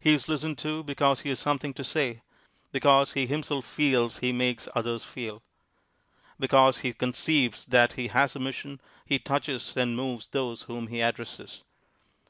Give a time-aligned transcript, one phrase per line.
[0.00, 2.22] He is listened to because he has something to say;
[2.72, 5.42] because he him ;elf feels he makes others feel.
[6.40, 11.02] Because he conceives that he has a mission, he touches and moves those whom he
[11.02, 11.64] addresses.